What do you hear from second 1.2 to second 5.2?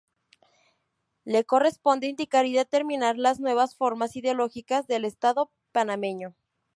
Le corresponde indicar y determinar las nuevas formas ideológicas del